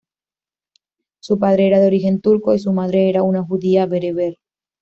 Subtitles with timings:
[1.19, 4.39] Su padre era de origen turco, y su madre era una judía bereber.